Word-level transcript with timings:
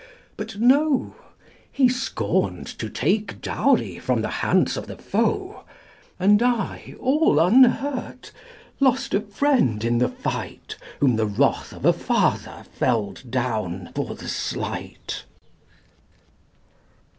But 0.35 0.57
no; 0.57 1.13
He 1.71 1.87
scorned 1.87 2.65
to 2.79 2.89
take 2.89 3.39
dowry 3.39 3.99
from 3.99 4.23
hands 4.23 4.75
of 4.75 4.87
the 4.87 4.95
foe, 4.95 5.63
And 6.19 6.41
I, 6.41 6.95
all 6.99 7.39
unhurt, 7.39 8.31
lost 8.79 9.13
a 9.13 9.21
friend 9.21 9.83
in 9.83 9.99
the 9.99 10.09
fight, 10.09 10.75
Whom 11.01 11.17
the 11.17 11.27
wrath 11.27 11.71
of 11.71 11.85
a 11.85 11.93
father 11.93 12.65
felled 12.73 13.29
down 13.29 13.91
for 13.93 14.15
the 14.15 14.27
slight. 14.27 15.23